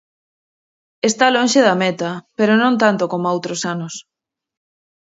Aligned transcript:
Está 1.09 1.25
lonxe 1.35 1.59
da 1.67 1.75
meta, 1.83 2.11
pero 2.37 2.53
non 2.61 2.73
tanto 2.83 3.09
coma 3.13 3.33
outros 3.35 3.61
anos. 3.73 3.93